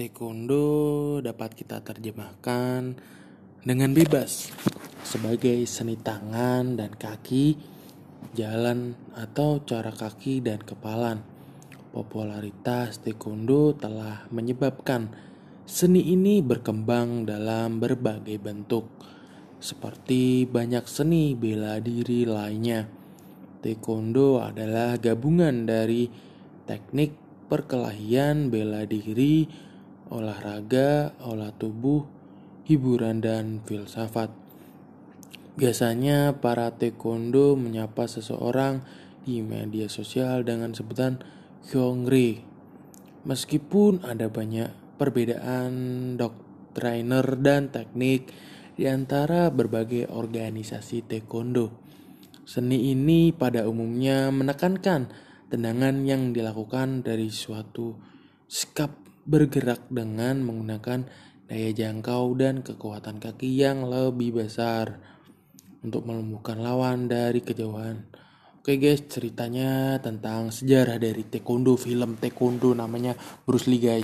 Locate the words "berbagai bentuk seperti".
17.76-20.48